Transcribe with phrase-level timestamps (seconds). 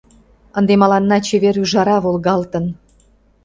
[0.57, 2.65] Ынде мыланна чевер ӱжара волгалтын!